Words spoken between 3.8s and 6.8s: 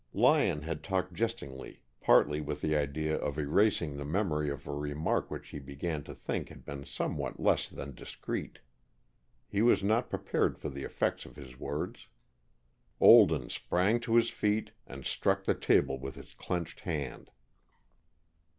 the memory of a remark which he began to think had